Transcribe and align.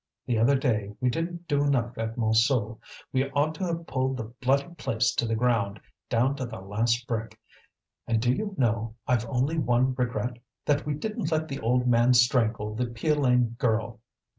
The 0.25 0.39
other 0.39 0.55
day 0.55 0.95
we 0.99 1.11
didn't 1.11 1.47
do 1.47 1.63
enough 1.63 1.95
at 1.95 2.15
Montsou; 2.15 2.79
we 3.13 3.29
ought 3.33 3.53
to 3.53 3.65
have 3.65 3.85
pulled 3.85 4.17
the 4.17 4.33
bloody 4.41 4.69
place 4.73 5.13
to 5.13 5.27
the 5.27 5.35
ground, 5.35 5.79
down 6.09 6.35
to 6.37 6.45
the 6.47 6.59
last 6.59 7.05
brick. 7.05 7.39
And 8.07 8.19
do 8.19 8.33
you 8.33 8.55
know 8.57 8.95
I've 9.07 9.27
only 9.29 9.59
one 9.59 9.93
regret, 9.93 10.39
that 10.65 10.87
we 10.87 10.95
didn't 10.95 11.31
let 11.31 11.47
the 11.47 11.59
old 11.59 11.85
man 11.85 12.15
strangle 12.15 12.73
the 12.73 12.87
Piolaine 12.87 13.49
girl. 13.59 13.99